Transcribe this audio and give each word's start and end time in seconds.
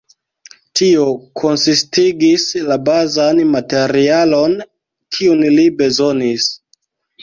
Tio 0.79 1.03
konsistigis 1.41 2.47
la 2.71 2.79
bazan 2.89 3.45
materialon, 3.53 4.59
kiun 5.17 5.49
li 5.61 5.73
bezonis. 5.81 6.55